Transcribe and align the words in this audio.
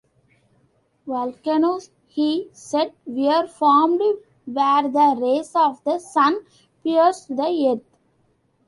Volcanoes, 1.05 1.91
he 2.07 2.49
said, 2.53 2.93
were 3.05 3.45
formed 3.45 4.01
where 4.45 4.89
the 4.89 5.15
rays 5.19 5.51
of 5.55 5.83
the 5.83 5.99
sun 5.99 6.43
pierced 6.81 7.27
the 7.27 7.75
earth. 7.75 7.97